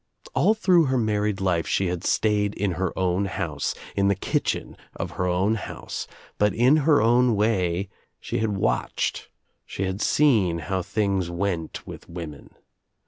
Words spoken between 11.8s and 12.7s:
with women.